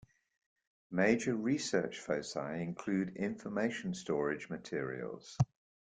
Major 0.89 1.35
research 1.35 1.99
foci 1.99 2.39
include 2.63 3.17
information 3.17 3.93
storage 3.93 4.49
materials. 4.49 5.37